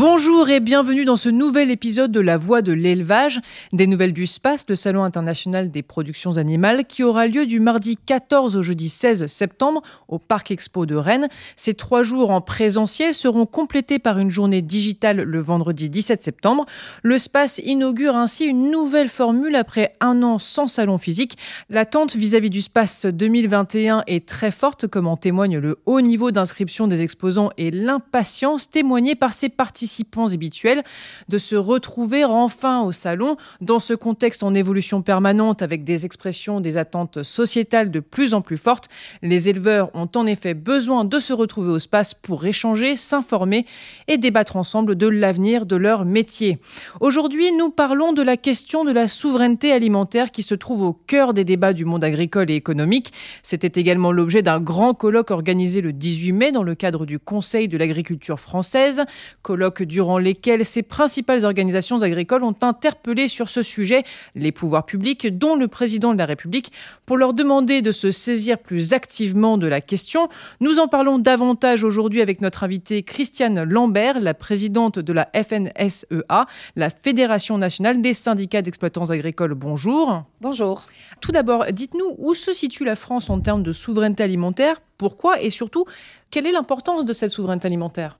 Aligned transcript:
Bonjour 0.00 0.48
et 0.48 0.60
bienvenue 0.60 1.04
dans 1.04 1.16
ce 1.16 1.28
nouvel 1.28 1.70
épisode 1.70 2.10
de 2.10 2.20
La 2.20 2.38
Voix 2.38 2.62
de 2.62 2.72
l'élevage, 2.72 3.38
des 3.74 3.86
nouvelles 3.86 4.14
du 4.14 4.26
space, 4.26 4.64
le 4.66 4.74
Salon 4.74 5.04
international 5.04 5.70
des 5.70 5.82
productions 5.82 6.38
animales 6.38 6.86
qui 6.86 7.02
aura 7.02 7.26
lieu 7.26 7.44
du 7.44 7.60
mardi 7.60 7.98
14 8.06 8.56
au 8.56 8.62
jeudi 8.62 8.88
16 8.88 9.26
septembre 9.26 9.82
au 10.08 10.18
Parc 10.18 10.52
Expo 10.52 10.86
de 10.86 10.94
Rennes. 10.94 11.28
Ces 11.54 11.74
trois 11.74 12.02
jours 12.02 12.30
en 12.30 12.40
présentiel 12.40 13.14
seront 13.14 13.44
complétés 13.44 13.98
par 13.98 14.18
une 14.18 14.30
journée 14.30 14.62
digitale 14.62 15.20
le 15.20 15.38
vendredi 15.38 15.90
17 15.90 16.22
septembre. 16.22 16.64
Le 17.02 17.18
space 17.18 17.60
inaugure 17.62 18.16
ainsi 18.16 18.46
une 18.46 18.70
nouvelle 18.70 19.10
formule 19.10 19.54
après 19.54 19.96
un 20.00 20.22
an 20.22 20.38
sans 20.38 20.66
salon 20.66 20.96
physique. 20.96 21.36
L'attente 21.68 22.16
vis-à-vis 22.16 22.48
du 22.48 22.62
space 22.62 23.04
2021 23.04 24.04
est 24.06 24.26
très 24.26 24.50
forte 24.50 24.86
comme 24.86 25.06
en 25.06 25.18
témoigne 25.18 25.58
le 25.58 25.78
haut 25.84 26.00
niveau 26.00 26.30
d'inscription 26.30 26.86
des 26.86 27.02
exposants 27.02 27.50
et 27.58 27.70
l'impatience 27.70 28.70
témoignée 28.70 29.14
par 29.14 29.34
ses 29.34 29.50
participants 29.50 29.89
habituels 30.32 30.82
de 31.28 31.38
se 31.38 31.56
retrouver 31.56 32.24
enfin 32.24 32.82
au 32.82 32.92
salon 32.92 33.36
dans 33.60 33.78
ce 33.78 33.94
contexte 33.94 34.42
en 34.42 34.54
évolution 34.54 35.02
permanente 35.02 35.62
avec 35.62 35.84
des 35.84 36.04
expressions, 36.04 36.60
des 36.60 36.76
attentes 36.76 37.22
sociétales 37.22 37.90
de 37.90 38.00
plus 38.00 38.34
en 38.34 38.40
plus 38.40 38.58
fortes. 38.58 38.88
Les 39.22 39.48
éleveurs 39.48 39.90
ont 39.94 40.08
en 40.14 40.26
effet 40.26 40.54
besoin 40.54 41.04
de 41.04 41.18
se 41.18 41.32
retrouver 41.32 41.70
au 41.70 41.78
space 41.78 42.14
pour 42.14 42.44
échanger, 42.44 42.96
s'informer 42.96 43.66
et 44.08 44.18
débattre 44.18 44.56
ensemble 44.56 44.96
de 44.96 45.06
l'avenir 45.06 45.66
de 45.66 45.76
leur 45.76 46.04
métier. 46.04 46.58
Aujourd'hui, 47.00 47.52
nous 47.52 47.70
parlons 47.70 48.12
de 48.12 48.22
la 48.22 48.36
question 48.36 48.84
de 48.84 48.92
la 48.92 49.08
souveraineté 49.08 49.72
alimentaire 49.72 50.30
qui 50.30 50.42
se 50.42 50.54
trouve 50.54 50.82
au 50.82 50.92
cœur 50.92 51.34
des 51.34 51.44
débats 51.44 51.72
du 51.72 51.84
monde 51.84 52.04
agricole 52.04 52.50
et 52.50 52.54
économique. 52.54 53.12
C'était 53.42 53.80
également 53.80 54.12
l'objet 54.12 54.42
d'un 54.42 54.60
grand 54.60 54.94
colloque 54.94 55.30
organisé 55.30 55.80
le 55.80 55.92
18 55.92 56.32
mai 56.32 56.52
dans 56.52 56.62
le 56.62 56.74
cadre 56.74 57.06
du 57.06 57.18
Conseil 57.18 57.68
de 57.68 57.78
l'agriculture 57.78 58.40
française, 58.40 59.04
colloque 59.42 59.79
durant 59.82 60.18
lesquels 60.18 60.64
ces 60.64 60.82
principales 60.82 61.44
organisations 61.44 62.02
agricoles 62.02 62.44
ont 62.44 62.54
interpellé 62.62 63.28
sur 63.28 63.48
ce 63.48 63.62
sujet 63.62 64.04
les 64.34 64.52
pouvoirs 64.52 64.86
publics, 64.86 65.26
dont 65.38 65.56
le 65.56 65.68
président 65.68 66.12
de 66.12 66.18
la 66.18 66.26
République, 66.26 66.72
pour 67.06 67.16
leur 67.16 67.34
demander 67.34 67.82
de 67.82 67.92
se 67.92 68.10
saisir 68.10 68.58
plus 68.58 68.92
activement 68.92 69.58
de 69.58 69.66
la 69.66 69.80
question. 69.80 70.28
Nous 70.60 70.78
en 70.78 70.88
parlons 70.88 71.18
davantage 71.18 71.84
aujourd'hui 71.84 72.20
avec 72.20 72.40
notre 72.40 72.64
invitée 72.64 73.02
Christiane 73.02 73.62
Lambert, 73.62 74.20
la 74.20 74.34
présidente 74.34 74.98
de 74.98 75.12
la 75.12 75.28
FNSEA, 75.34 76.46
la 76.76 76.90
Fédération 76.90 77.58
nationale 77.58 78.02
des 78.02 78.14
syndicats 78.14 78.62
d'exploitants 78.62 79.10
agricoles. 79.10 79.54
Bonjour. 79.54 80.24
Bonjour. 80.40 80.86
Tout 81.20 81.32
d'abord, 81.32 81.66
dites-nous 81.72 82.14
où 82.18 82.34
se 82.34 82.52
situe 82.52 82.84
la 82.84 82.96
France 82.96 83.30
en 83.30 83.40
termes 83.40 83.62
de 83.62 83.72
souveraineté 83.72 84.22
alimentaire, 84.22 84.80
pourquoi? 84.98 85.40
Et 85.40 85.50
surtout, 85.50 85.86
quelle 86.30 86.46
est 86.46 86.52
l'importance 86.52 87.04
de 87.04 87.12
cette 87.12 87.30
souveraineté 87.30 87.66
alimentaire? 87.66 88.18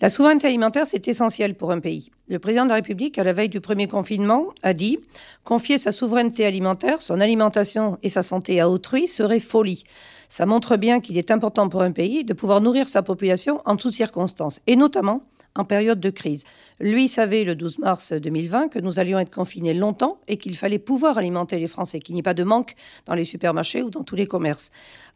La 0.00 0.08
souveraineté 0.08 0.46
alimentaire, 0.46 0.86
c'est 0.86 1.08
essentiel 1.08 1.56
pour 1.56 1.72
un 1.72 1.80
pays. 1.80 2.10
Le 2.28 2.38
président 2.38 2.62
de 2.64 2.68
la 2.68 2.76
République, 2.76 3.18
à 3.18 3.24
la 3.24 3.32
veille 3.32 3.48
du 3.48 3.60
premier 3.60 3.88
confinement, 3.88 4.46
a 4.62 4.72
dit 4.72 5.00
Confier 5.42 5.76
sa 5.76 5.90
souveraineté 5.90 6.46
alimentaire, 6.46 7.02
son 7.02 7.20
alimentation 7.20 7.98
et 8.04 8.08
sa 8.08 8.22
santé 8.22 8.60
à 8.60 8.70
autrui 8.70 9.08
serait 9.08 9.40
folie. 9.40 9.82
Ça 10.28 10.46
montre 10.46 10.76
bien 10.76 11.00
qu'il 11.00 11.18
est 11.18 11.32
important 11.32 11.68
pour 11.68 11.82
un 11.82 11.90
pays 11.90 12.24
de 12.24 12.32
pouvoir 12.32 12.60
nourrir 12.60 12.88
sa 12.88 13.02
population 13.02 13.60
en 13.64 13.74
toutes 13.74 13.94
circonstances, 13.94 14.60
et 14.68 14.76
notamment 14.76 15.22
en 15.56 15.64
période 15.64 15.98
de 15.98 16.10
crise. 16.10 16.44
Lui 16.80 17.08
savait 17.08 17.42
le 17.42 17.56
12 17.56 17.78
mars 17.78 18.12
2020 18.12 18.68
que 18.68 18.78
nous 18.78 19.00
allions 19.00 19.18
être 19.18 19.34
confinés 19.34 19.74
longtemps 19.74 20.20
et 20.28 20.36
qu'il 20.36 20.56
fallait 20.56 20.78
pouvoir 20.78 21.18
alimenter 21.18 21.58
les 21.58 21.66
Français, 21.66 21.98
qu'il 21.98 22.14
n'y 22.14 22.20
ait 22.20 22.22
pas 22.22 22.34
de 22.34 22.44
manque 22.44 22.74
dans 23.06 23.14
les 23.14 23.24
supermarchés 23.24 23.82
ou 23.82 23.90
dans 23.90 24.04
tous 24.04 24.14
les 24.14 24.26
commerces. 24.26 24.70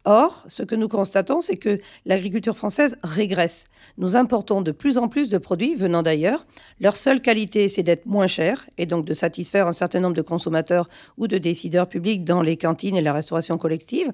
Or, 0.05 0.45
ce 0.49 0.65
que 0.65 0.75
nous 0.75 0.89
constatons, 0.89 1.41
c'est 1.41 1.57
que 1.57 1.79
l'agriculture 2.05 2.57
française 2.57 2.99
régresse. 3.05 3.67
Nous 3.97 4.17
importons 4.17 4.61
de 4.61 4.73
plus 4.73 4.99
en 4.99 5.07
plus 5.07 5.29
de 5.29 5.39
produits 5.39 5.77
venant 5.77 6.03
d'ailleurs. 6.03 6.45
Leur 6.81 6.97
seule 6.97 7.23
qualité, 7.23 7.69
c'est 7.69 7.85
d'être 7.85 8.07
moins 8.07 8.27
cher 8.27 8.67
et 8.79 8.87
donc 8.87 9.05
de 9.05 9.15
satisfaire 9.15 9.69
un 9.69 9.73
certain 9.73 10.01
nombre 10.01 10.17
de 10.17 10.23
consommateurs 10.23 10.89
ou 11.17 11.29
de 11.29 11.39
décideurs 11.39 11.89
publics 11.89 12.25
dans 12.25 12.43
les 12.43 12.57
cantines 12.57 12.97
et 12.97 13.01
la 13.01 13.13
restauration 13.13 13.57
collective. 13.57 14.11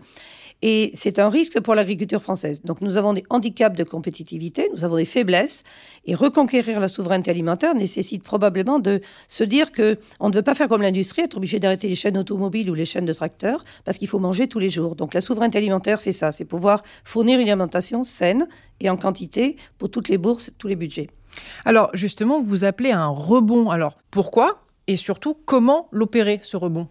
Et 0.63 0.91
c'est 0.95 1.21
un 1.21 1.29
risque 1.29 1.61
pour 1.61 1.77
l'agriculture 1.77 2.21
française. 2.21 2.63
Donc 2.63 2.81
nous 2.81 2.97
avons 2.97 3.13
des 3.13 3.25
handicaps 3.31 3.77
de 3.77 3.85
compétitivité, 3.85 4.69
nous 4.75 4.85
avons 4.85 4.97
des 4.97 5.05
faiblesses, 5.05 5.63
et 6.05 6.17
reconquérir 6.17 6.81
la 6.81 6.89
souveraineté 6.89 7.31
alimentaire 7.31 7.77
nécessite 7.77 8.25
probablement 8.25 8.81
de 8.81 9.01
se 9.29 9.45
dire 9.45 9.71
que 9.71 9.99
on 10.19 10.31
ne 10.31 10.35
veut 10.35 10.43
pas 10.43 10.57
faire 10.57 10.69
comme 10.69 10.83
l'industrie, 10.83 11.23
être 11.23 11.37
obligé 11.37 11.61
d'arrêter 11.61 11.89
les 11.89 11.95
chaînes 11.95 12.19
automobiles 12.19 12.71
ou 12.71 12.75
les 12.75 12.85
chaînes 12.85 13.05
de 13.05 13.13
tracteurs, 13.13 13.65
parce 13.85 13.99
qu'il 13.99 14.09
faut 14.09 14.19
manger 14.19 14.49
tous 14.49 14.59
les 14.59 14.69
jours. 14.69 14.97
Donc 14.97 15.15
la 15.15 15.21
souveraineté 15.21 15.59
alimentaire, 15.59 16.01
c'est 16.01 16.13
ça, 16.13 16.33
c'est 16.33 16.45
pouvoir 16.45 16.83
fournir 17.05 17.39
une 17.39 17.49
alimentation 17.49 18.03
saine 18.03 18.49
et 18.81 18.91
en 18.91 18.97
quantité 18.97 19.57
pour 19.79 19.91
toutes 19.91 20.09
les 20.09 20.19
bourses, 20.19 20.51
tous 20.59 20.67
les 20.67 20.77
budgets. 20.77 21.09
Alors 21.65 21.91
justement, 21.95 22.43
vous 22.43 22.65
appelez 22.65 22.91
un 22.91 23.09
rebond. 23.09 23.71
Alors 23.71 23.99
pourquoi 24.11 24.65
et 24.89 24.97
surtout 24.97 25.37
comment 25.45 25.89
l'opérer, 25.93 26.41
ce 26.43 26.57
rebond? 26.57 26.89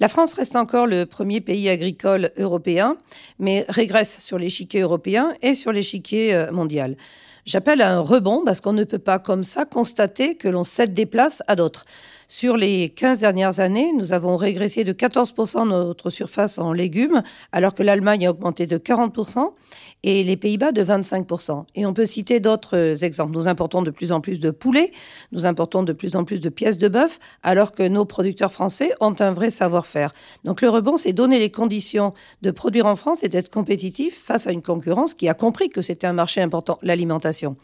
La 0.00 0.08
France 0.08 0.34
reste 0.34 0.54
encore 0.54 0.86
le 0.86 1.06
premier 1.06 1.40
pays 1.40 1.68
agricole 1.68 2.30
européen, 2.36 2.96
mais 3.38 3.64
régresse 3.68 4.18
sur 4.20 4.38
l'échiquier 4.38 4.80
européen 4.80 5.34
et 5.42 5.54
sur 5.54 5.72
l'échiquier 5.72 6.34
euh, 6.34 6.52
mondial. 6.52 6.96
J'appelle 7.44 7.80
à 7.80 7.92
un 7.94 8.00
rebond 8.00 8.42
parce 8.44 8.60
qu'on 8.60 8.74
ne 8.74 8.84
peut 8.84 8.98
pas 8.98 9.18
comme 9.18 9.42
ça 9.42 9.64
constater 9.64 10.36
que 10.36 10.48
l'on 10.48 10.64
cède 10.64 10.92
des 10.92 11.06
places 11.06 11.42
à 11.46 11.56
d'autres. 11.56 11.84
Sur 12.30 12.58
les 12.58 12.90
15 12.90 13.20
dernières 13.20 13.58
années, 13.58 13.90
nous 13.96 14.12
avons 14.12 14.36
régressé 14.36 14.84
de 14.84 14.92
14% 14.92 15.66
notre 15.66 16.10
surface 16.10 16.58
en 16.58 16.74
légumes, 16.74 17.22
alors 17.52 17.72
que 17.72 17.82
l'Allemagne 17.82 18.26
a 18.26 18.30
augmenté 18.30 18.66
de 18.66 18.76
40% 18.76 19.52
et 20.02 20.22
les 20.22 20.36
Pays-Bas 20.36 20.72
de 20.72 20.84
25%. 20.84 21.64
Et 21.74 21.86
on 21.86 21.94
peut 21.94 22.04
citer 22.04 22.38
d'autres 22.38 23.02
exemples. 23.02 23.32
Nous 23.32 23.48
importons 23.48 23.80
de 23.80 23.90
plus 23.90 24.12
en 24.12 24.20
plus 24.20 24.40
de 24.40 24.50
poulets, 24.50 24.90
nous 25.32 25.46
importons 25.46 25.82
de 25.82 25.94
plus 25.94 26.16
en 26.16 26.24
plus 26.24 26.38
de 26.38 26.50
pièces 26.50 26.76
de 26.76 26.88
bœuf, 26.88 27.18
alors 27.42 27.72
que 27.72 27.82
nos 27.82 28.04
producteurs 28.04 28.52
français 28.52 28.92
ont 29.00 29.16
un 29.20 29.32
vrai 29.32 29.50
savoir-faire. 29.50 30.12
Donc 30.44 30.60
le 30.60 30.68
rebond, 30.68 30.98
c'est 30.98 31.14
donner 31.14 31.38
les 31.38 31.50
conditions 31.50 32.12
de 32.42 32.50
produire 32.50 32.84
en 32.84 32.94
France 32.96 33.24
et 33.24 33.30
d'être 33.30 33.48
compétitif 33.48 34.22
face 34.22 34.46
à 34.46 34.52
une 34.52 34.62
concurrence 34.62 35.14
qui 35.14 35.30
a 35.30 35.34
compris 35.34 35.70
que 35.70 35.80
c'était 35.80 36.06
un 36.06 36.12
marché 36.12 36.42
important, 36.42 36.76
l'alimentation. 36.82 37.56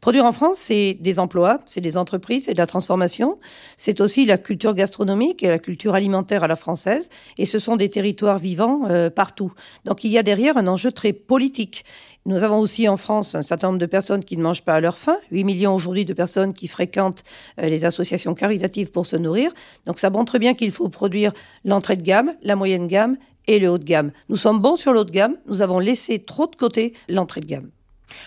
Produire 0.00 0.24
en 0.24 0.32
France, 0.32 0.56
c'est 0.58 0.94
des 0.94 1.18
emplois, 1.18 1.60
c'est 1.66 1.80
des 1.80 1.96
entreprises, 1.96 2.46
c'est 2.46 2.54
de 2.54 2.58
la 2.58 2.66
transformation, 2.66 3.38
c'est 3.76 4.00
aussi 4.02 4.26
la 4.26 4.38
culture 4.38 4.74
gastronomique 4.74 5.42
et 5.42 5.48
la 5.48 5.58
culture 5.58 5.94
alimentaire 5.94 6.44
à 6.44 6.48
la 6.48 6.56
française, 6.56 7.08
et 7.38 7.46
ce 7.46 7.58
sont 7.58 7.76
des 7.76 7.88
territoires 7.88 8.38
vivants 8.38 8.82
euh, 8.88 9.10
partout. 9.10 9.52
Donc 9.84 10.04
il 10.04 10.10
y 10.10 10.18
a 10.18 10.22
derrière 10.22 10.56
un 10.56 10.66
enjeu 10.66 10.92
très 10.92 11.12
politique. 11.12 11.84
Nous 12.24 12.42
avons 12.42 12.58
aussi 12.58 12.88
en 12.88 12.96
France 12.96 13.34
un 13.34 13.42
certain 13.42 13.68
nombre 13.68 13.80
de 13.80 13.86
personnes 13.86 14.24
qui 14.24 14.36
ne 14.36 14.42
mangent 14.42 14.64
pas 14.64 14.74
à 14.74 14.80
leur 14.80 14.98
faim, 14.98 15.16
8 15.30 15.44
millions 15.44 15.74
aujourd'hui 15.74 16.04
de 16.04 16.12
personnes 16.12 16.52
qui 16.52 16.68
fréquentent 16.68 17.24
euh, 17.60 17.68
les 17.68 17.84
associations 17.84 18.34
caritatives 18.34 18.90
pour 18.90 19.06
se 19.06 19.16
nourrir. 19.16 19.52
Donc 19.86 19.98
ça 19.98 20.10
montre 20.10 20.38
bien 20.38 20.54
qu'il 20.54 20.70
faut 20.70 20.88
produire 20.88 21.32
l'entrée 21.64 21.96
de 21.96 22.02
gamme, 22.02 22.32
la 22.42 22.56
moyenne 22.56 22.86
gamme 22.86 23.16
et 23.46 23.58
le 23.58 23.68
haut 23.68 23.78
de 23.78 23.84
gamme. 23.84 24.12
Nous 24.28 24.36
sommes 24.36 24.60
bons 24.60 24.76
sur 24.76 24.92
le 24.92 25.04
de 25.04 25.10
gamme, 25.10 25.36
nous 25.46 25.62
avons 25.62 25.78
laissé 25.78 26.20
trop 26.20 26.46
de 26.46 26.56
côté 26.56 26.94
l'entrée 27.08 27.40
de 27.40 27.46
gamme. 27.46 27.70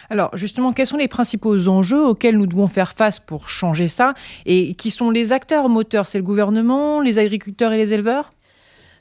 Alors 0.09 0.35
justement, 0.35 0.73
quels 0.73 0.87
sont 0.87 0.97
les 0.97 1.07
principaux 1.07 1.67
enjeux 1.67 2.03
auxquels 2.03 2.37
nous 2.37 2.47
devons 2.47 2.67
faire 2.67 2.93
face 2.93 3.19
pour 3.19 3.49
changer 3.49 3.87
ça 3.87 4.13
et 4.45 4.73
qui 4.75 4.91
sont 4.91 5.11
les 5.11 5.31
acteurs 5.31 5.69
moteurs? 5.69 6.07
C'est 6.07 6.17
le 6.17 6.23
gouvernement, 6.23 7.01
les 7.01 7.19
agriculteurs 7.19 7.73
et 7.73 7.77
les 7.77 7.93
éleveurs? 7.93 8.33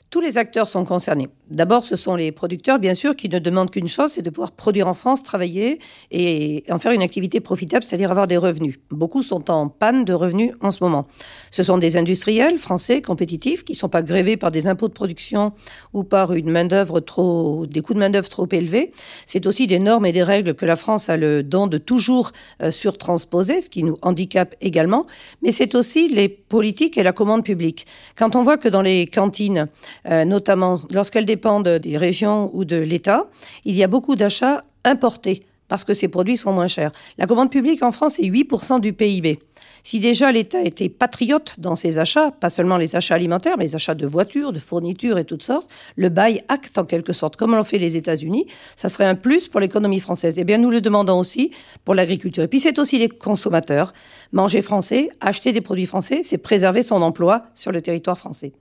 Tous 0.09 0.21
les 0.21 0.37
acteurs 0.37 0.69
sont 0.69 0.85
concernés. 0.85 1.29
D'abord, 1.51 1.85
ce 1.85 1.95
sont 1.95 2.15
les 2.15 2.31
producteurs, 2.31 2.79
bien 2.79 2.95
sûr, 2.95 3.15
qui 3.15 3.29
ne 3.29 3.37
demandent 3.37 3.69
qu'une 3.69 3.87
chose, 3.87 4.13
c'est 4.13 4.23
de 4.23 4.31
pouvoir 4.31 4.51
produire 4.51 4.87
en 4.87 4.95
France, 4.95 5.21
travailler 5.21 5.79
et 6.09 6.63
en 6.71 6.79
faire 6.79 6.91
une 6.91 7.03
activité 7.03 7.39
profitable, 7.39 7.83
c'est-à-dire 7.83 8.09
avoir 8.09 8.25
des 8.25 8.37
revenus. 8.37 8.79
Beaucoup 8.89 9.21
sont 9.21 9.51
en 9.51 9.69
panne 9.69 10.05
de 10.05 10.13
revenus 10.13 10.53
en 10.61 10.71
ce 10.71 10.83
moment. 10.83 11.05
Ce 11.51 11.61
sont 11.61 11.77
des 11.77 11.97
industriels 11.97 12.57
français 12.57 12.99
compétitifs 13.03 13.63
qui 13.63 13.73
ne 13.73 13.77
sont 13.77 13.89
pas 13.89 14.01
grévés 14.01 14.37
par 14.37 14.51
des 14.51 14.67
impôts 14.67 14.87
de 14.87 14.93
production 14.93 15.53
ou 15.93 16.03
par 16.03 16.33
une 16.33 16.49
main-d'œuvre 16.49 16.99
trop, 16.99 17.67
des 17.67 17.81
coûts 17.81 17.93
de 17.93 17.99
main-d'œuvre 17.99 18.29
trop 18.29 18.47
élevés. 18.51 18.89
C'est 19.27 19.45
aussi 19.45 19.67
des 19.67 19.77
normes 19.77 20.07
et 20.07 20.11
des 20.11 20.23
règles 20.23 20.55
que 20.55 20.65
la 20.65 20.75
France 20.75 21.09
a 21.09 21.17
le 21.17 21.43
don 21.43 21.67
de 21.67 21.77
toujours 21.77 22.31
euh, 22.63 22.71
surtransposer, 22.71 23.61
ce 23.61 23.69
qui 23.69 23.83
nous 23.83 23.97
handicape 24.01 24.55
également. 24.61 25.05
Mais 25.43 25.51
c'est 25.51 25.75
aussi 25.75 26.07
les 26.07 26.27
politiques 26.27 26.97
et 26.97 27.03
la 27.03 27.13
commande 27.13 27.43
publique. 27.43 27.85
Quand 28.15 28.35
on 28.35 28.41
voit 28.41 28.57
que 28.57 28.67
dans 28.67 28.81
les 28.81 29.05
cantines, 29.05 29.67
euh, 30.07 30.25
notamment 30.25 30.79
lorsqu'elles 30.89 31.25
dépendent 31.35 31.67
des 31.67 31.97
régions 31.97 32.49
ou 32.53 32.63
de 32.63 32.77
l'État, 32.77 33.27
il 33.65 33.75
y 33.75 33.83
a 33.83 33.87
beaucoup 33.87 34.15
d'achats 34.15 34.63
importés 34.85 35.41
parce 35.67 35.83
que 35.83 35.93
ces 35.93 36.07
produits 36.07 36.37
sont 36.37 36.53
moins 36.53 36.67
chers. 36.67 36.91
La 37.17 37.25
commande 37.27 37.51
publique 37.51 37.83
en 37.83 37.91
France 37.91 38.19
est 38.19 38.29
8% 38.29 38.79
du 38.79 38.93
PIB. 38.93 39.39
Si 39.83 39.99
déjà 39.99 40.31
l'État 40.31 40.61
était 40.61 40.89
patriote 40.89 41.55
dans 41.57 41.75
ses 41.75 41.97
achats, 41.97 42.31
pas 42.31 42.49
seulement 42.49 42.77
les 42.77 42.95
achats 42.95 43.15
alimentaires, 43.15 43.55
mais 43.57 43.65
les 43.65 43.75
achats 43.75 43.95
de 43.95 44.05
voitures, 44.05 44.53
de 44.53 44.59
fournitures 44.59 45.17
et 45.17 45.25
toutes 45.25 45.43
sortes, 45.43 45.69
le 45.95 46.09
bail 46.09 46.43
acte 46.47 46.77
en 46.77 46.85
quelque 46.85 47.13
sorte, 47.13 47.35
comme 47.35 47.55
l'ont 47.55 47.63
fait 47.63 47.79
les 47.79 47.97
États-Unis, 47.97 48.45
ça 48.75 48.89
serait 48.89 49.05
un 49.05 49.15
plus 49.15 49.47
pour 49.47 49.59
l'économie 49.59 49.99
française. 49.99 50.35
Eh 50.37 50.43
bien, 50.43 50.57
nous 50.57 50.71
le 50.71 50.81
demandons 50.81 51.19
aussi 51.19 51.51
pour 51.83 51.95
l'agriculture. 51.95 52.43
Et 52.43 52.47
puis, 52.47 52.59
c'est 52.59 52.79
aussi 52.79 52.97
les 52.97 53.09
consommateurs. 53.09 53.93
Manger 54.31 54.61
français, 54.61 55.09
acheter 55.19 55.51
des 55.51 55.61
produits 55.61 55.87
français, 55.87 56.21
c'est 56.23 56.37
préserver 56.37 56.83
son 56.83 57.01
emploi 57.01 57.43
sur 57.53 57.71
le 57.71 57.81
territoire 57.81 58.17
français. 58.17 58.53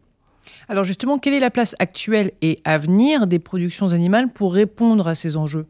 Alors 0.68 0.84
justement, 0.84 1.18
quelle 1.18 1.34
est 1.34 1.40
la 1.40 1.50
place 1.50 1.74
actuelle 1.78 2.32
et 2.42 2.60
à 2.64 2.78
venir 2.78 3.26
des 3.26 3.38
productions 3.38 3.88
animales 3.92 4.32
pour 4.32 4.54
répondre 4.54 5.06
à 5.06 5.14
ces 5.14 5.36
enjeux? 5.36 5.66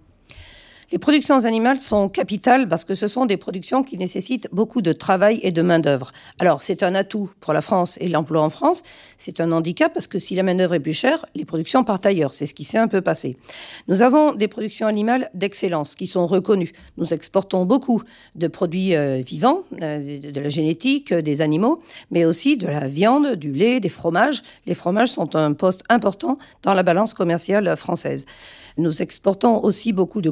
Les 0.92 0.98
productions 0.98 1.44
animales 1.44 1.80
sont 1.80 2.08
capitales 2.08 2.68
parce 2.68 2.84
que 2.84 2.94
ce 2.94 3.08
sont 3.08 3.26
des 3.26 3.36
productions 3.36 3.82
qui 3.82 3.96
nécessitent 3.96 4.48
beaucoup 4.52 4.82
de 4.82 4.92
travail 4.92 5.40
et 5.42 5.52
de 5.52 5.62
main-d'œuvre. 5.62 6.12
Alors, 6.40 6.62
c'est 6.62 6.82
un 6.82 6.94
atout 6.94 7.30
pour 7.40 7.52
la 7.52 7.60
France 7.60 7.96
et 8.00 8.08
l'emploi 8.08 8.42
en 8.42 8.50
France. 8.50 8.82
C'est 9.18 9.40
un 9.40 9.52
handicap 9.52 9.92
parce 9.92 10.06
que 10.06 10.18
si 10.18 10.34
la 10.34 10.42
main-d'œuvre 10.42 10.74
est 10.74 10.80
plus 10.80 10.92
chère, 10.92 11.24
les 11.34 11.44
productions 11.44 11.84
partent 11.84 12.06
ailleurs. 12.06 12.34
C'est 12.34 12.46
ce 12.46 12.54
qui 12.54 12.64
s'est 12.64 12.78
un 12.78 12.88
peu 12.88 13.00
passé. 13.00 13.36
Nous 13.88 14.02
avons 14.02 14.32
des 14.32 14.48
productions 14.48 14.86
animales 14.86 15.30
d'excellence 15.34 15.94
qui 15.94 16.06
sont 16.06 16.26
reconnues. 16.26 16.72
Nous 16.96 17.12
exportons 17.12 17.64
beaucoup 17.64 18.02
de 18.34 18.46
produits 18.46 18.94
euh, 18.94 19.22
vivants, 19.24 19.62
euh, 19.82 20.18
de 20.20 20.40
la 20.40 20.48
génétique, 20.48 21.12
euh, 21.12 21.22
des 21.22 21.40
animaux, 21.40 21.82
mais 22.10 22.24
aussi 22.24 22.56
de 22.56 22.66
la 22.66 22.86
viande, 22.86 23.34
du 23.34 23.52
lait, 23.52 23.80
des 23.80 23.88
fromages. 23.88 24.42
Les 24.66 24.74
fromages 24.74 25.10
sont 25.10 25.34
un 25.36 25.52
poste 25.52 25.82
important 25.88 26.38
dans 26.62 26.74
la 26.74 26.82
balance 26.82 27.14
commerciale 27.14 27.76
française. 27.76 28.26
Nous 28.76 29.02
exportons 29.02 29.62
aussi 29.62 29.92
beaucoup 29.92 30.20
de 30.20 30.30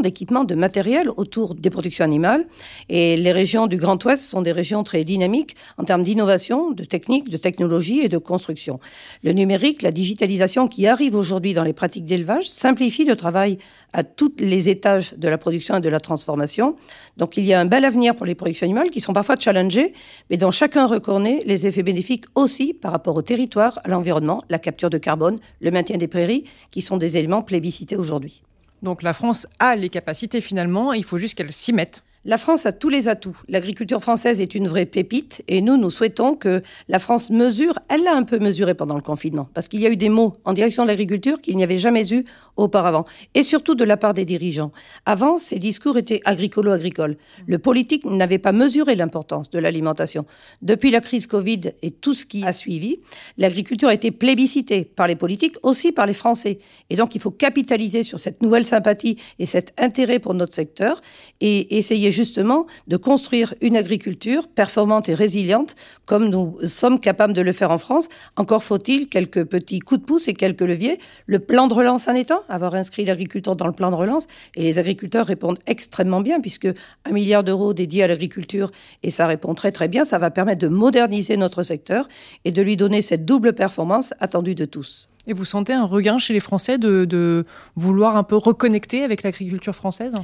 d'équipements, 0.00 0.44
de 0.44 0.54
matériel 0.54 1.10
autour 1.16 1.54
des 1.54 1.70
productions 1.70 2.04
animales. 2.04 2.44
Et 2.88 3.16
les 3.16 3.32
régions 3.32 3.66
du 3.66 3.76
Grand 3.76 4.02
Ouest 4.04 4.24
sont 4.24 4.42
des 4.42 4.52
régions 4.52 4.82
très 4.82 5.04
dynamiques 5.04 5.56
en 5.78 5.84
termes 5.84 6.02
d'innovation, 6.02 6.70
de 6.70 6.84
technique, 6.84 7.28
de 7.28 7.36
technologie 7.36 8.00
et 8.00 8.08
de 8.08 8.18
construction. 8.18 8.78
Le 9.22 9.32
numérique, 9.32 9.82
la 9.82 9.92
digitalisation 9.92 10.68
qui 10.68 10.86
arrive 10.86 11.14
aujourd'hui 11.14 11.52
dans 11.52 11.64
les 11.64 11.72
pratiques 11.72 12.04
d'élevage 12.04 12.48
simplifie 12.48 13.04
le 13.04 13.16
travail 13.16 13.58
à 13.92 14.02
tous 14.02 14.32
les 14.38 14.68
étages 14.68 15.14
de 15.16 15.28
la 15.28 15.38
production 15.38 15.76
et 15.76 15.80
de 15.80 15.88
la 15.88 16.00
transformation. 16.00 16.76
Donc 17.16 17.36
il 17.36 17.44
y 17.44 17.52
a 17.52 17.60
un 17.60 17.64
bel 17.66 17.84
avenir 17.84 18.16
pour 18.16 18.26
les 18.26 18.34
productions 18.34 18.64
animales 18.64 18.90
qui 18.90 19.00
sont 19.00 19.12
parfois 19.12 19.36
challengées, 19.36 19.92
mais 20.30 20.36
dont 20.36 20.50
chacun 20.50 20.86
reconnaît 20.86 21.42
les 21.46 21.66
effets 21.66 21.82
bénéfiques 21.82 22.24
aussi 22.34 22.74
par 22.74 22.92
rapport 22.92 23.16
au 23.16 23.22
territoire, 23.22 23.78
à 23.84 23.88
l'environnement, 23.88 24.42
la 24.48 24.58
capture 24.58 24.90
de 24.90 24.98
carbone, 24.98 25.36
le 25.60 25.70
maintien 25.70 25.96
des 25.96 26.08
prairies, 26.08 26.44
qui 26.70 26.82
sont 26.82 26.96
des 26.96 27.16
éléments 27.16 27.42
plébiscités 27.42 27.96
aujourd'hui. 27.96 28.42
Donc 28.84 29.02
la 29.02 29.14
France 29.14 29.48
a 29.58 29.74
les 29.74 29.88
capacités 29.88 30.42
finalement, 30.42 30.92
il 30.92 31.04
faut 31.04 31.18
juste 31.18 31.36
qu'elle 31.36 31.52
s'y 31.52 31.72
mette. 31.72 32.04
La 32.26 32.38
France 32.38 32.64
a 32.64 32.72
tous 32.72 32.88
les 32.88 33.08
atouts. 33.08 33.36
L'agriculture 33.48 34.00
française 34.00 34.40
est 34.40 34.54
une 34.54 34.66
vraie 34.66 34.86
pépite 34.86 35.42
et 35.46 35.60
nous, 35.60 35.76
nous 35.76 35.90
souhaitons 35.90 36.36
que 36.36 36.62
la 36.88 36.98
France 36.98 37.28
mesure, 37.28 37.78
elle 37.90 38.02
l'a 38.02 38.14
un 38.14 38.22
peu 38.22 38.38
mesuré 38.38 38.72
pendant 38.72 38.94
le 38.94 39.02
confinement, 39.02 39.46
parce 39.52 39.68
qu'il 39.68 39.82
y 39.82 39.86
a 39.86 39.90
eu 39.90 39.96
des 39.98 40.08
mots 40.08 40.32
en 40.46 40.54
direction 40.54 40.84
de 40.84 40.88
l'agriculture 40.88 41.42
qu'il 41.42 41.54
n'y 41.58 41.62
avait 41.62 41.76
jamais 41.76 42.14
eu 42.14 42.24
auparavant, 42.56 43.04
et 43.34 43.42
surtout 43.42 43.74
de 43.74 43.84
la 43.84 43.98
part 43.98 44.14
des 44.14 44.24
dirigeants. 44.24 44.72
Avant, 45.04 45.36
ces 45.36 45.58
discours 45.58 45.98
étaient 45.98 46.22
agricolo-agricoles. 46.24 47.18
Le 47.46 47.58
politique 47.58 48.06
n'avait 48.06 48.38
pas 48.38 48.52
mesuré 48.52 48.94
l'importance 48.94 49.50
de 49.50 49.58
l'alimentation. 49.58 50.24
Depuis 50.62 50.90
la 50.90 51.02
crise 51.02 51.26
Covid 51.26 51.72
et 51.82 51.90
tout 51.90 52.14
ce 52.14 52.24
qui 52.24 52.42
a 52.46 52.54
suivi, 52.54 53.00
l'agriculture 53.36 53.88
a 53.90 53.94
été 53.94 54.12
plébiscitée 54.12 54.84
par 54.84 55.08
les 55.08 55.16
politiques, 55.16 55.56
aussi 55.62 55.92
par 55.92 56.06
les 56.06 56.14
Français. 56.14 56.58
Et 56.88 56.96
donc, 56.96 57.14
il 57.14 57.20
faut 57.20 57.32
capitaliser 57.32 58.02
sur 58.02 58.18
cette 58.18 58.40
nouvelle 58.40 58.64
sympathie 58.64 59.18
et 59.38 59.44
cet 59.44 59.74
intérêt 59.78 60.20
pour 60.20 60.32
notre 60.32 60.54
secteur 60.54 61.02
et 61.42 61.76
essayer 61.76 62.12
justement 62.14 62.66
de 62.86 62.96
construire 62.96 63.54
une 63.60 63.76
agriculture 63.76 64.48
performante 64.48 65.08
et 65.08 65.14
résiliente 65.14 65.76
comme 66.06 66.28
nous 66.28 66.56
sommes 66.64 67.00
capables 67.00 67.32
de 67.32 67.42
le 67.42 67.52
faire 67.52 67.70
en 67.70 67.78
France. 67.78 68.08
Encore 68.36 68.62
faut-il 68.62 69.08
quelques 69.08 69.44
petits 69.44 69.80
coups 69.80 70.00
de 70.00 70.06
pouce 70.06 70.28
et 70.28 70.34
quelques 70.34 70.62
leviers. 70.62 70.98
Le 71.26 71.38
plan 71.38 71.66
de 71.66 71.74
relance 71.74 72.08
en 72.08 72.14
étant, 72.14 72.40
avoir 72.48 72.74
inscrit 72.74 73.04
l'agriculture 73.04 73.56
dans 73.56 73.66
le 73.66 73.72
plan 73.72 73.90
de 73.90 73.96
relance, 73.96 74.26
et 74.54 74.62
les 74.62 74.78
agriculteurs 74.78 75.26
répondent 75.26 75.58
extrêmement 75.66 76.20
bien 76.20 76.40
puisque 76.40 76.68
un 77.04 77.12
milliard 77.12 77.44
d'euros 77.44 77.74
dédiés 77.74 78.04
à 78.04 78.08
l'agriculture, 78.08 78.70
et 79.02 79.10
ça 79.10 79.26
répond 79.26 79.54
très 79.54 79.72
très 79.72 79.88
bien, 79.88 80.04
ça 80.04 80.18
va 80.18 80.30
permettre 80.30 80.60
de 80.60 80.68
moderniser 80.68 81.36
notre 81.36 81.62
secteur 81.62 82.08
et 82.44 82.52
de 82.52 82.62
lui 82.62 82.76
donner 82.76 83.02
cette 83.02 83.24
double 83.24 83.52
performance 83.52 84.14
attendue 84.20 84.54
de 84.54 84.64
tous. 84.64 85.08
Et 85.26 85.32
vous 85.32 85.44
sentez 85.44 85.72
un 85.72 85.84
regain 85.86 86.18
chez 86.18 86.34
les 86.34 86.40
Français 86.40 86.76
de, 86.76 87.44
vouloir 87.76 88.16
un 88.16 88.22
peu 88.22 88.36
reconnecter 88.36 89.02
avec 89.02 89.22
l'agriculture 89.22 89.74
française? 89.74 90.14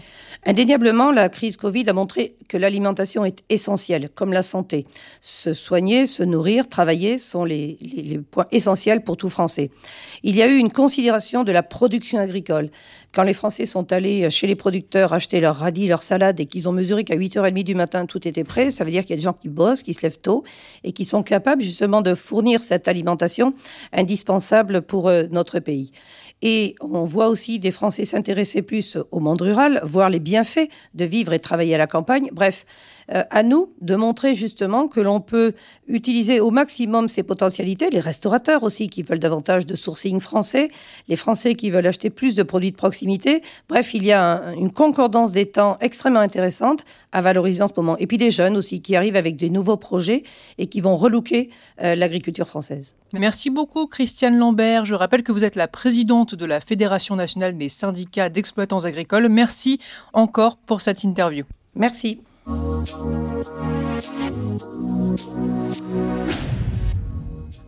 Indéniablement, 0.45 1.11
la 1.11 1.29
crise 1.29 1.57
Covid 1.57 1.89
a 1.89 1.93
montré 1.93 2.35
que 2.49 2.57
l'alimentation 2.57 3.25
est 3.25 3.43
essentielle, 3.49 4.11
comme 4.15 4.33
la 4.33 4.43
santé. 4.43 4.87
Se 5.21 5.55
soigner, 5.55 6.07
se 6.07 6.23
nourrir, 6.23 6.69
travailler 6.69 7.19
sont 7.19 7.45
les, 7.45 7.79
points 8.31 8.47
essentiels 8.51 9.03
pour 9.03 9.17
tout 9.17 9.29
Français. 9.29 9.71
Il 10.23 10.37
y 10.37 10.43
a 10.43 10.47
eu 10.47 10.57
une 10.57 10.71
considération 10.71 11.45
de 11.45 11.53
la 11.53 11.63
production 11.63 12.19
agricole. 12.19 12.71
Quand 13.13 13.25
les 13.25 13.33
Français 13.33 13.67
sont 13.67 13.93
allés 13.93 14.31
chez 14.31 14.47
les 14.47 14.55
producteurs 14.55 15.13
acheter 15.13 15.41
leurs 15.41 15.57
radis, 15.57 15.89
leurs 15.89 16.03
salades 16.03 16.39
et 16.39 16.47
qu'ils 16.47 16.69
ont 16.69 16.73
mesuré 16.73 17.03
qu'à 17.03 17.17
8h30 17.17 17.65
du 17.65 17.75
matin 17.75 18.07
tout 18.07 18.27
était 18.29 18.45
prêt, 18.45 18.71
ça 18.71 18.85
veut 18.85 18.93
dire 18.93 19.03
qu'il 19.03 19.11
y 19.11 19.15
a 19.15 19.17
des 19.17 19.23
gens 19.23 19.33
qui 19.33 19.49
bossent, 19.49 19.83
qui 19.83 19.95
se 19.95 20.03
lèvent 20.03 20.21
tôt 20.21 20.45
et 20.85 20.93
qui 20.93 21.05
sont 21.05 21.25
capables 21.25 21.61
justement 21.61 22.03
de 22.03 22.15
fournir 22.15 22.63
cette 22.63 22.87
alimentation 22.87 23.53
indispensable 23.93 24.83
pour 24.83 25.09
euh, 25.09 25.25
notre 25.31 25.59
pays. 25.59 25.91
Et 26.43 26.75
on 26.81 27.05
voit 27.05 27.29
aussi 27.29 27.59
des 27.59 27.71
Français 27.71 28.05
s'intéresser 28.05 28.63
plus 28.63 28.97
au 29.11 29.21
monde 29.21 29.43
rural, 29.43 29.81
voir 29.85 30.09
les 30.09 30.21
bienfaits 30.21 30.69
de 30.95 31.05
vivre 31.05 31.33
et 31.33 31.41
travailler 31.41 31.75
à 31.75 31.79
la 31.79 31.87
campagne. 31.87 32.31
Bref, 32.33 32.65
euh, 33.13 33.25
à 33.31 33.43
nous 33.43 33.73
de 33.81 33.97
montrer 33.97 34.35
justement 34.35 34.89
que 34.89 35.01
l'on 35.01 35.21
peut 35.21 35.53
utiliser 35.89 36.41
au 36.41 36.51
maximum 36.51 37.09
ces 37.09 37.23
potentialités, 37.23 37.91
les 37.91 38.01
restaurateurs 38.01 38.63
aussi 38.63 38.89
qui 38.89 39.03
veulent 39.03 39.19
davantage 39.19 39.67
de 39.67 39.75
sourcing 39.75 40.21
français, 40.21 40.71
les 41.09 41.17
Français 41.17 41.55
qui 41.55 41.71
veulent 41.71 41.87
acheter 41.87 42.11
plus 42.11 42.35
de 42.35 42.43
produits 42.43 42.71
de 42.71 42.77
proximité. 42.77 43.43
Bref, 43.69 43.95
il 43.95 44.05
y 44.05 44.13
a 44.13 44.53
une 44.57 44.73
concordance 44.73 45.33
des 45.33 45.47
temps 45.47 45.77
extrêmement 45.81 46.21
intéressante 46.21 46.85
à 47.13 47.21
valoriser 47.21 47.63
en 47.63 47.67
ce 47.67 47.73
moment. 47.77 47.97
Et 47.99 48.07
puis 48.07 48.19
des 48.19 48.31
jeunes 48.31 48.57
aussi 48.57 48.81
qui 48.81 48.95
arrivent 48.95 49.17
avec 49.17 49.37
des 49.37 49.51
nouveaux 49.51 49.77
projets 49.77 50.23
et 50.59 50.69
qui 50.69 50.81
vont 50.81 50.97
relooker 50.97 51.51
euh, 51.83 51.95
l'agriculture 51.95 52.47
française. 52.47 52.95
Merci 53.13 53.51
beaucoup 53.51 53.87
Christiane 53.87 54.39
Lambert. 54.39 54.85
Je 54.85 54.95
rappelle 54.95 55.23
que 55.23 55.33
vous 55.33 55.45
êtes 55.45 55.57
la 55.57 55.69
présidente 55.69 56.35
de 56.35 56.45
la 56.45 56.61
Fédération 56.61 57.17
nationale 57.17 57.57
des 57.57 57.69
syndicats 57.69 58.29
d'exploitants 58.29 58.85
agricoles. 58.85 59.29
Merci 59.29 59.81
encore 60.13 60.57
pour 60.57 60.81
cette 60.81 61.03
interview. 61.03 61.45
Merci. 61.75 62.21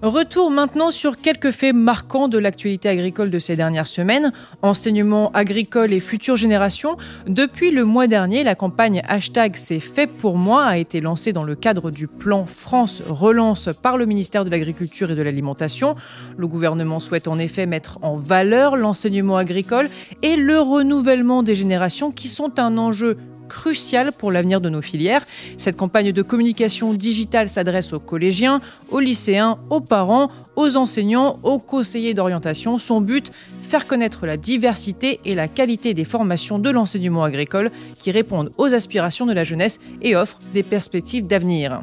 Retour 0.03 0.51
maintenant 0.51 0.91
sur 0.91 1.17
quelques 1.17 1.53
faits 1.53 1.77
marquants 1.77 2.27
de 2.27 2.37
l'actualité 2.37 2.89
agricole 2.89 3.31
de 3.31 3.39
ces 3.39 3.55
dernières 3.55 3.87
semaines. 3.87 4.33
Enseignement 4.61 5.31
agricole 5.33 5.93
et 5.93 6.01
futures 6.01 6.35
générations. 6.35 6.97
Depuis 7.29 7.71
le 7.71 7.85
mois 7.85 8.09
dernier, 8.09 8.43
la 8.43 8.57
campagne 8.57 9.03
hashtag 9.07 9.55
C'est 9.55 9.79
fait 9.79 10.09
pour 10.09 10.39
moi 10.39 10.65
a 10.65 10.77
été 10.77 11.01
lancée 11.01 11.33
dans 11.33 11.45
le 11.45 11.55
cadre 11.55 11.93
du 11.93 12.09
plan 12.09 12.47
France 12.47 13.01
Relance 13.07 13.69
par 13.81 13.97
le 13.97 14.07
ministère 14.07 14.45
de 14.45 14.51
l'Agriculture 14.51 15.13
et 15.13 15.15
de 15.15 15.23
l'Alimentation. 15.23 15.95
Le 16.37 16.49
gouvernement 16.49 16.99
souhaite 16.99 17.29
en 17.29 17.39
effet 17.39 17.67
mettre 17.67 18.01
en 18.03 18.17
valeur 18.17 18.75
l'enseignement 18.75 19.37
agricole 19.37 19.89
et 20.23 20.35
le 20.35 20.59
renouvellement 20.59 21.45
des 21.45 21.55
générations 21.55 22.11
qui 22.11 22.27
sont 22.27 22.59
un 22.59 22.77
enjeu 22.77 23.19
crucial 23.53 24.13
pour 24.13 24.33
l'avenir 24.33 24.63
de 24.63 24.71
nos 24.71 24.81
filières. 24.81 25.27
Cette 25.59 25.77
campagne 25.77 26.11
de 26.11 26.23
communication 26.23 26.95
digitale 26.95 27.51
s'adresse 27.51 27.93
aux 27.93 28.01
collégiens, 28.01 28.63
aux 28.91 28.99
lycéens, 28.99 29.59
aux 29.69 29.83
parents, 29.83 30.31
aux 30.57 30.79
enseignants, 30.79 31.39
aux 31.43 31.59
conseillers 31.59 32.15
d'orientation. 32.15 32.79
Son 32.79 33.03
but, 33.03 33.31
faire 33.69 33.87
connaître 33.87 34.25
la 34.25 34.39
diversité 34.39 35.21
et 35.27 35.35
la 35.35 35.49
qualité 35.49 35.93
des 35.93 36.07
formations 36.07 36.59
de 36.59 36.71
l'enseignement 36.71 37.25
agricole 37.25 37.71
qui 38.01 38.11
répondent 38.11 38.53
aux 38.57 38.73
aspirations 38.73 39.27
de 39.27 39.35
la 39.35 39.45
jeunesse 39.45 39.79
et 40.01 40.17
offrent 40.17 40.39
des 40.55 40.63
perspectives 40.63 41.27
d'avenir. 41.27 41.83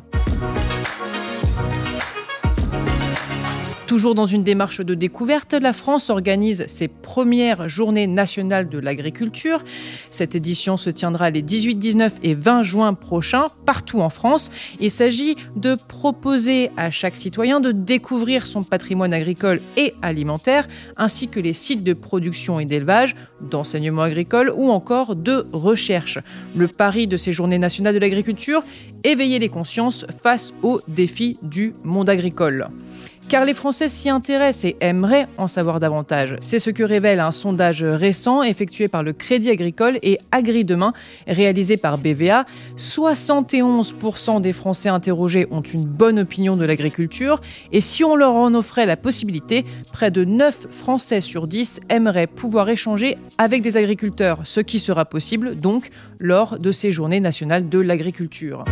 Toujours 3.89 4.13
dans 4.13 4.27
une 4.27 4.43
démarche 4.43 4.81
de 4.81 4.93
découverte, 4.93 5.53
la 5.53 5.73
France 5.73 6.11
organise 6.11 6.63
ses 6.67 6.87
premières 6.87 7.67
journées 7.67 8.05
nationales 8.05 8.69
de 8.69 8.77
l'agriculture. 8.77 9.63
Cette 10.11 10.35
édition 10.35 10.77
se 10.77 10.91
tiendra 10.91 11.31
les 11.31 11.41
18, 11.41 11.77
19 11.77 12.13
et 12.21 12.35
20 12.35 12.61
juin 12.61 12.93
prochains 12.93 13.47
partout 13.65 14.01
en 14.01 14.11
France. 14.11 14.51
Il 14.79 14.91
s'agit 14.91 15.37
de 15.55 15.73
proposer 15.73 16.69
à 16.77 16.91
chaque 16.91 17.15
citoyen 17.15 17.61
de 17.61 17.71
découvrir 17.71 18.45
son 18.45 18.61
patrimoine 18.61 19.11
agricole 19.11 19.59
et 19.75 19.95
alimentaire, 20.03 20.67
ainsi 20.95 21.27
que 21.27 21.39
les 21.39 21.53
sites 21.53 21.83
de 21.83 21.93
production 21.93 22.59
et 22.59 22.65
d'élevage, 22.65 23.15
d'enseignement 23.41 24.03
agricole 24.03 24.53
ou 24.55 24.69
encore 24.69 25.15
de 25.15 25.47
recherche. 25.51 26.19
Le 26.55 26.67
pari 26.67 27.07
de 27.07 27.17
ces 27.17 27.33
journées 27.33 27.57
nationales 27.57 27.95
de 27.95 27.99
l'agriculture, 27.99 28.61
éveiller 29.03 29.39
les 29.39 29.49
consciences 29.49 30.05
face 30.21 30.53
aux 30.61 30.79
défis 30.87 31.39
du 31.41 31.73
monde 31.83 32.07
agricole. 32.07 32.69
Car 33.29 33.45
les 33.45 33.53
Français 33.53 33.89
s'y 33.89 34.09
intéressent 34.09 34.65
et 34.65 34.75
aimeraient 34.81 35.27
en 35.37 35.47
savoir 35.47 35.79
davantage. 35.79 36.35
C'est 36.41 36.57
ce 36.57 36.71
que 36.71 36.81
révèle 36.81 37.19
un 37.19 37.31
sondage 37.31 37.83
récent 37.83 38.41
effectué 38.41 38.87
par 38.87 39.03
le 39.03 39.13
Crédit 39.13 39.51
Agricole 39.51 39.99
et 40.01 40.17
Agri 40.31 40.65
Demain, 40.65 40.93
réalisé 41.27 41.77
par 41.77 41.99
BVA. 41.99 42.45
71% 42.77 44.41
des 44.41 44.51
Français 44.51 44.89
interrogés 44.89 45.47
ont 45.51 45.61
une 45.61 45.85
bonne 45.85 46.19
opinion 46.19 46.57
de 46.57 46.65
l'agriculture 46.65 47.39
et 47.71 47.81
si 47.81 48.03
on 48.03 48.15
leur 48.15 48.33
en 48.33 48.55
offrait 48.55 48.87
la 48.87 48.97
possibilité, 48.97 49.63
près 49.93 50.09
de 50.09 50.25
9 50.25 50.67
Français 50.71 51.21
sur 51.21 51.45
10 51.47 51.81
aimeraient 51.89 52.27
pouvoir 52.27 52.67
échanger 52.69 53.15
avec 53.37 53.61
des 53.61 53.77
agriculteurs, 53.77 54.39
ce 54.43 54.59
qui 54.59 54.79
sera 54.79 55.05
possible 55.05 55.55
donc 55.55 55.91
lors 56.19 56.57
de 56.57 56.71
ces 56.71 56.91
journées 56.91 57.19
nationales 57.19 57.69
de 57.69 57.79
l'agriculture. 57.79 58.65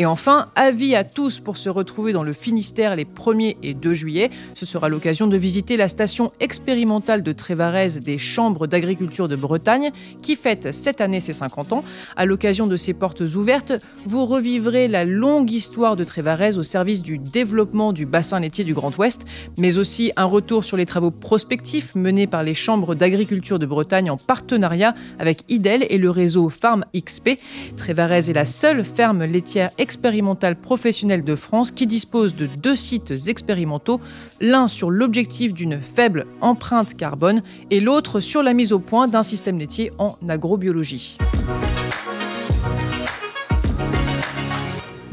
Et 0.00 0.06
enfin, 0.06 0.46
avis 0.54 0.94
à 0.94 1.02
tous 1.02 1.40
pour 1.40 1.56
se 1.56 1.68
retrouver 1.68 2.12
dans 2.12 2.22
le 2.22 2.32
Finistère 2.32 2.94
les 2.94 3.04
1er 3.04 3.56
et 3.64 3.74
2 3.74 3.94
juillet. 3.94 4.30
Ce 4.54 4.64
sera 4.64 4.88
l'occasion 4.88 5.26
de 5.26 5.36
visiter 5.36 5.76
la 5.76 5.88
station 5.88 6.30
expérimentale 6.38 7.24
de 7.24 7.32
Trévarez 7.32 7.98
des 8.00 8.16
chambres 8.16 8.68
d'agriculture 8.68 9.26
de 9.26 9.34
Bretagne 9.34 9.90
qui 10.22 10.36
fête 10.36 10.72
cette 10.72 11.00
année 11.00 11.18
ses 11.18 11.32
50 11.32 11.72
ans. 11.72 11.84
À 12.16 12.26
l'occasion 12.26 12.68
de 12.68 12.76
ses 12.76 12.94
portes 12.94 13.22
ouvertes, 13.22 13.72
vous 14.06 14.24
revivrez 14.24 14.86
la 14.86 15.04
longue 15.04 15.50
histoire 15.50 15.96
de 15.96 16.04
Trévarez 16.04 16.56
au 16.56 16.62
service 16.62 17.02
du 17.02 17.18
développement 17.18 17.92
du 17.92 18.06
bassin 18.06 18.38
laitier 18.38 18.62
du 18.62 18.74
Grand 18.74 18.96
Ouest, 18.98 19.24
mais 19.56 19.78
aussi 19.78 20.12
un 20.14 20.26
retour 20.26 20.62
sur 20.62 20.76
les 20.76 20.86
travaux 20.86 21.10
prospectifs 21.10 21.96
menés 21.96 22.28
par 22.28 22.44
les 22.44 22.54
chambres 22.54 22.94
d'agriculture 22.94 23.58
de 23.58 23.66
Bretagne 23.66 24.12
en 24.12 24.16
partenariat 24.16 24.94
avec 25.18 25.42
IDEL 25.48 25.84
et 25.90 25.98
le 25.98 26.10
réseau 26.10 26.50
Farm 26.50 26.84
XP. 26.96 27.30
Trévarez 27.76 28.30
est 28.30 28.32
la 28.32 28.44
seule 28.44 28.84
ferme 28.84 29.24
laitière 29.24 29.70
expérimentale 29.88 30.54
professionnelle 30.54 31.24
de 31.24 31.34
France 31.34 31.70
qui 31.70 31.86
dispose 31.86 32.34
de 32.34 32.44
deux 32.44 32.76
sites 32.76 33.14
expérimentaux, 33.26 34.02
l'un 34.38 34.68
sur 34.68 34.90
l'objectif 34.90 35.54
d'une 35.54 35.80
faible 35.80 36.26
empreinte 36.42 36.94
carbone 36.94 37.40
et 37.70 37.80
l'autre 37.80 38.20
sur 38.20 38.42
la 38.42 38.52
mise 38.52 38.74
au 38.74 38.80
point 38.80 39.08
d'un 39.08 39.22
système 39.22 39.58
laitier 39.58 39.90
en 39.96 40.18
agrobiologie. 40.28 41.16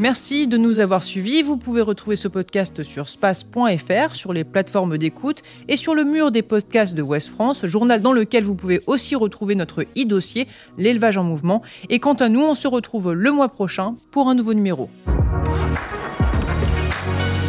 Merci 0.06 0.46
de 0.46 0.58
nous 0.58 0.82
avoir 0.82 1.02
suivis. 1.02 1.42
Vous 1.42 1.58
pouvez 1.58 1.82
retrouver 1.82 2.16
ce 2.16 2.28
podcast 2.28 2.84
sur 2.84 3.08
space.fr, 3.08 4.14
sur 4.14 4.34
les 4.34 4.44
plateformes 4.44 5.00
d'écoute 5.00 5.42
et 5.68 5.78
sur 5.78 5.96
le 5.96 6.04
mur 6.04 6.30
des 6.30 6.44
podcasts 6.44 6.94
de 6.94 7.02
West 7.02 7.30
France, 7.30 7.66
journal 7.66 8.04
dans 8.04 8.14
lequel 8.14 8.44
vous 8.44 8.54
pouvez 8.54 8.82
aussi 8.86 9.16
retrouver 9.16 9.56
notre 9.56 9.82
e-dossier, 9.98 10.48
l'élevage 10.78 11.18
en 11.18 11.24
mouvement. 11.24 11.64
Et 11.90 11.98
quant 11.98 12.14
à 12.14 12.30
nous, 12.30 12.44
on 12.44 12.54
se 12.54 12.68
retrouve 12.68 13.14
le 13.14 13.32
mois 13.32 13.50
prochain 13.50 13.96
pour 14.12 14.30
un 14.30 14.36
nouveau 14.36 14.54
numéro. 14.54 14.92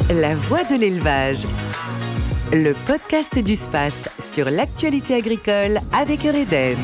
La 0.08 0.34
voix 0.34 0.64
de 0.64 0.76
l'élevage. 0.76 1.44
Le 2.54 2.72
podcast 2.86 3.38
du 3.38 3.54
space 3.54 4.08
sur 4.32 4.48
l'actualité 4.48 5.14
agricole 5.14 5.78
avec 5.92 6.22
Reden. 6.22 6.78